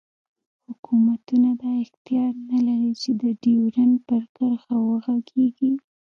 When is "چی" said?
3.01-3.11